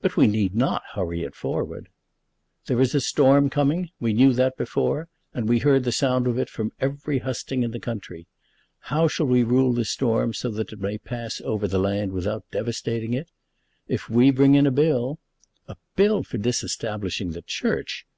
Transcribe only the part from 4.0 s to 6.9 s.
We knew that before, and we heard the sound of it from